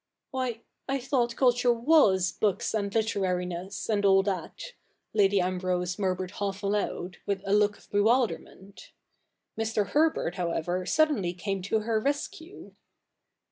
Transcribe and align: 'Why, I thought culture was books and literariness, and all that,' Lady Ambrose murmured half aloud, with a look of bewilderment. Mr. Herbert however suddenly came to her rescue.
'Why, 0.31 0.61
I 0.89 0.97
thought 0.97 1.35
culture 1.35 1.71
was 1.71 2.31
books 2.31 2.73
and 2.73 2.89
literariness, 2.91 3.87
and 3.87 4.03
all 4.03 4.23
that,' 4.23 4.73
Lady 5.13 5.39
Ambrose 5.39 5.99
murmured 5.99 6.31
half 6.31 6.63
aloud, 6.63 7.17
with 7.27 7.43
a 7.45 7.53
look 7.53 7.77
of 7.77 7.91
bewilderment. 7.91 8.93
Mr. 9.55 9.89
Herbert 9.89 10.37
however 10.37 10.87
suddenly 10.87 11.33
came 11.35 11.61
to 11.61 11.81
her 11.81 11.99
rescue. 11.99 12.73